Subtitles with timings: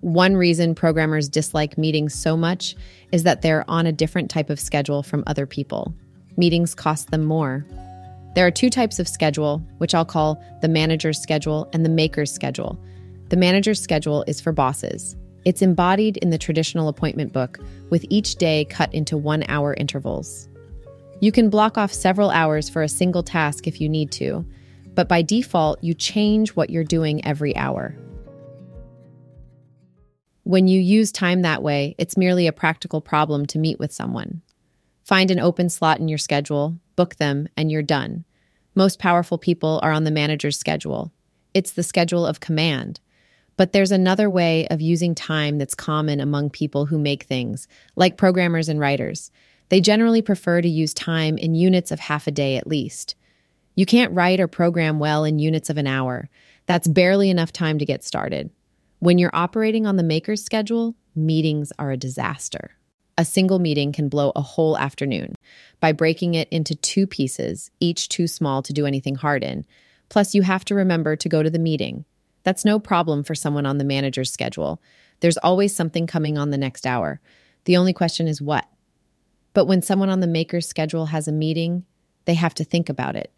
[0.00, 2.74] One reason programmers dislike meetings so much
[3.12, 5.94] is that they're on a different type of schedule from other people.
[6.38, 7.66] Meetings cost them more.
[8.34, 12.32] There are two types of schedule, which I'll call the manager's schedule and the maker's
[12.32, 12.78] schedule.
[13.28, 15.16] The manager's schedule is for bosses.
[15.44, 17.58] It's embodied in the traditional appointment book,
[17.90, 20.48] with each day cut into one hour intervals.
[21.20, 24.46] You can block off several hours for a single task if you need to,
[24.94, 27.94] but by default, you change what you're doing every hour.
[30.44, 34.42] When you use time that way, it's merely a practical problem to meet with someone.
[35.04, 38.24] Find an open slot in your schedule, book them, and you're done.
[38.74, 41.12] Most powerful people are on the manager's schedule.
[41.52, 43.00] It's the schedule of command.
[43.56, 48.16] But there's another way of using time that's common among people who make things, like
[48.16, 49.30] programmers and writers.
[49.68, 53.14] They generally prefer to use time in units of half a day at least.
[53.74, 56.30] You can't write or program well in units of an hour.
[56.66, 58.50] That's barely enough time to get started.
[59.00, 62.72] When you're operating on the maker's schedule, meetings are a disaster.
[63.16, 65.36] A single meeting can blow a whole afternoon
[65.80, 69.64] by breaking it into two pieces, each too small to do anything hard in.
[70.10, 72.04] Plus, you have to remember to go to the meeting.
[72.42, 74.82] That's no problem for someone on the manager's schedule.
[75.20, 77.22] There's always something coming on the next hour.
[77.64, 78.68] The only question is what?
[79.54, 81.86] But when someone on the maker's schedule has a meeting,
[82.26, 83.32] they have to think about it.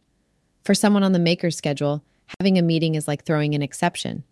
[0.65, 2.03] For someone on the maker's schedule,
[2.41, 4.25] having a meeting is like throwing an exception.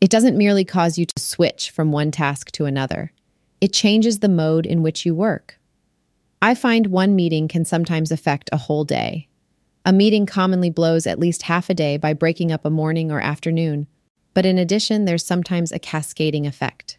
[0.00, 3.12] It doesn't merely cause you to switch from one task to another,
[3.60, 5.58] it changes the mode in which you work.
[6.40, 9.28] I find one meeting can sometimes affect a whole day.
[9.84, 13.20] A meeting commonly blows at least half a day by breaking up a morning or
[13.20, 13.86] afternoon,
[14.32, 16.96] but in addition, there's sometimes a cascading effect.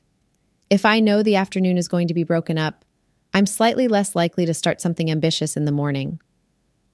[0.70, 2.86] If I know the afternoon is going to be broken up,
[3.34, 6.20] I'm slightly less likely to start something ambitious in the morning.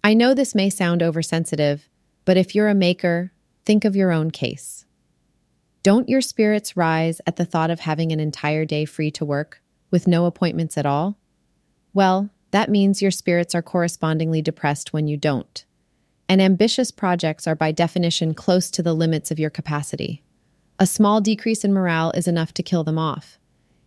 [0.04, 1.90] I know this may sound oversensitive,
[2.24, 3.34] but if you're a maker,
[3.66, 4.86] think of your own case.
[5.88, 9.62] Don't your spirits rise at the thought of having an entire day free to work,
[9.90, 11.18] with no appointments at all?
[11.94, 15.64] Well, that means your spirits are correspondingly depressed when you don't.
[16.28, 20.24] And ambitious projects are by definition close to the limits of your capacity.
[20.78, 23.40] A small decrease in morale is enough to kill them off.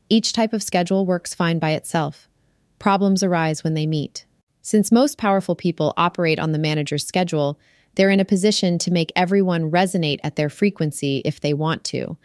[0.09, 2.31] Each type of schedule works fine by itself.
[2.79, 4.25] Problems arise when they meet.
[4.63, 7.59] Since most powerful people operate on the manager's schedule,
[7.95, 12.17] they're in a position to make everyone resonate at their frequency if they want to.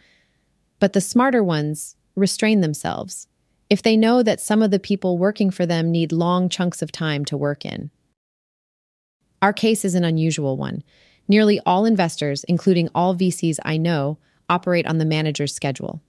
[0.78, 3.28] But the smarter ones restrain themselves
[3.68, 6.92] if they know that some of the people working for them need long chunks of
[6.92, 7.90] time to work in.
[9.42, 10.82] Our case is an unusual one.
[11.28, 16.00] Nearly all investors, including all VCs I know, operate on the manager's schedule.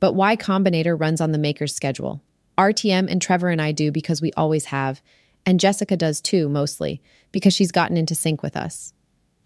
[0.00, 2.20] But Y Combinator runs on the maker's schedule.
[2.58, 5.00] RTM and Trevor and I do because we always have,
[5.44, 7.00] and Jessica does too, mostly,
[7.30, 8.92] because she's gotten into sync with us.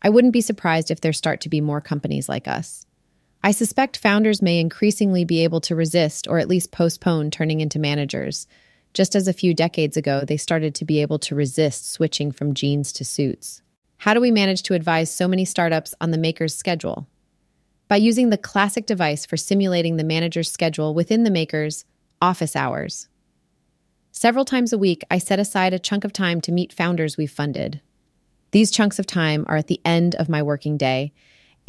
[0.03, 2.87] I wouldn't be surprised if there start to be more companies like us.
[3.43, 7.79] I suspect founders may increasingly be able to resist or at least postpone turning into
[7.79, 8.47] managers,
[8.93, 12.55] just as a few decades ago they started to be able to resist switching from
[12.55, 13.63] jeans to suits.
[13.99, 17.07] How do we manage to advise so many startups on the maker's schedule?
[17.89, 21.85] By using the classic device for simulating the manager's schedule within the maker's
[22.23, 23.09] office hours.
[24.13, 27.31] Several times a week, I set aside a chunk of time to meet founders we've
[27.31, 27.81] funded.
[28.53, 31.13] These chunks of time are at the end of my working day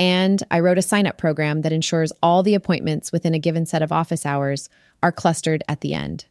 [0.01, 3.67] and I wrote a sign up program that ensures all the appointments within a given
[3.67, 4.67] set of office hours
[5.03, 6.25] are clustered at the end.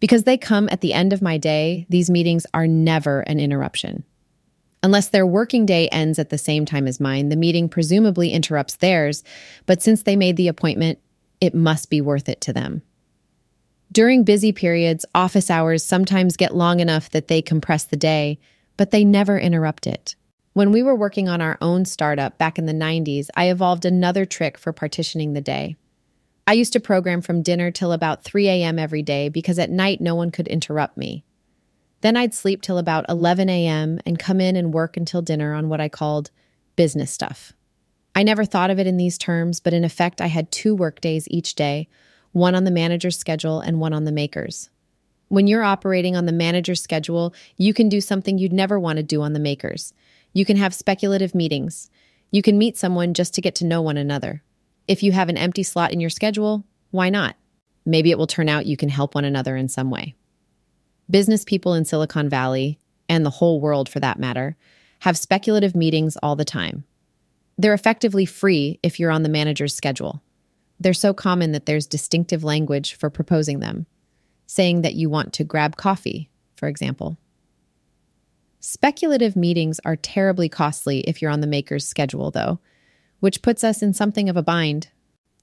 [0.00, 4.02] Because they come at the end of my day, these meetings are never an interruption.
[4.82, 8.74] Unless their working day ends at the same time as mine, the meeting presumably interrupts
[8.74, 9.22] theirs,
[9.64, 10.98] but since they made the appointment,
[11.40, 12.82] it must be worth it to them.
[13.92, 18.40] During busy periods, office hours sometimes get long enough that they compress the day,
[18.78, 20.16] but they never interrupt it.
[20.54, 24.24] When we were working on our own startup back in the 90s, I evolved another
[24.24, 25.76] trick for partitioning the day.
[26.46, 28.78] I used to program from dinner till about 3 a.m.
[28.78, 31.22] every day because at night no one could interrupt me.
[32.00, 34.00] Then I'd sleep till about 11 a.m.
[34.06, 36.30] and come in and work until dinner on what I called
[36.74, 37.52] business stuff.
[38.14, 41.00] I never thought of it in these terms, but in effect, I had two work
[41.00, 41.88] days each day
[42.32, 44.70] one on the manager's schedule and one on the maker's.
[45.28, 49.02] When you're operating on the manager's schedule, you can do something you'd never want to
[49.02, 49.92] do on the maker's.
[50.32, 51.90] You can have speculative meetings.
[52.30, 54.42] You can meet someone just to get to know one another.
[54.86, 57.36] If you have an empty slot in your schedule, why not?
[57.84, 60.14] Maybe it will turn out you can help one another in some way.
[61.10, 62.78] Business people in Silicon Valley,
[63.08, 64.56] and the whole world for that matter,
[65.00, 66.84] have speculative meetings all the time.
[67.56, 70.22] They're effectively free if you're on the manager's schedule.
[70.80, 73.86] They're so common that there's distinctive language for proposing them,
[74.48, 77.18] saying that you want to grab coffee, for example.
[78.60, 82.58] Speculative meetings are terribly costly if you're on the maker's schedule, though,
[83.20, 84.88] which puts us in something of a bind.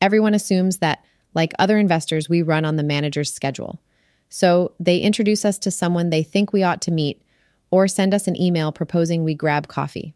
[0.01, 1.05] Everyone assumes that
[1.35, 3.81] Like other investors, we run on the manager's schedule.
[4.29, 7.21] So they introduce us to someone they think we ought to meet
[7.69, 10.15] or send us an email proposing we grab coffee.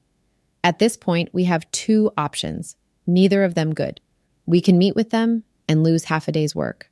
[0.64, 2.76] At this point, we have two options,
[3.06, 4.02] neither of them good.
[4.46, 6.90] We can meet with them and lose half a day's work,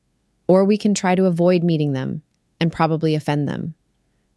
[0.47, 2.21] or we can try to avoid meeting them
[2.59, 3.75] and probably offend them.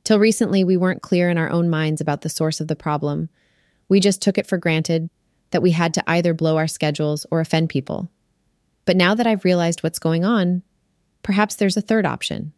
[0.04, 3.28] Till recently, we weren't clear in our own minds about the source of the problem.
[3.88, 5.10] We just took it for granted
[5.50, 8.10] that we had to either blow our schedules or offend people.
[8.84, 10.62] But now that I've realized what's going on,
[11.22, 12.52] perhaps there's a third option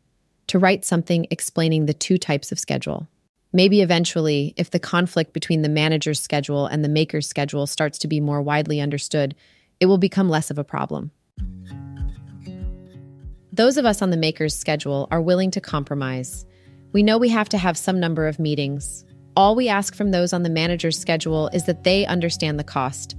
[0.49, 3.09] to write something explaining the two types of schedule.
[3.53, 8.09] Maybe eventually, if the conflict between the manager's schedule and the maker's schedule starts to
[8.09, 9.35] be more widely understood,
[9.79, 11.11] it will become less of a problem.
[13.55, 16.47] Those of us on the maker's schedule are willing to compromise.
[16.95, 19.05] We know we have to have some number of meetings.
[19.37, 23.15] All we ask from those on the manager's schedule is that they understand the cost